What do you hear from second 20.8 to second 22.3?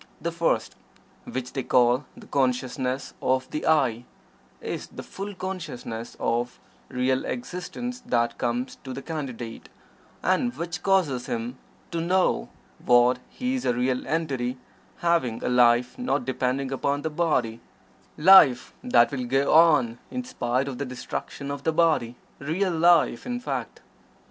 destruction of the body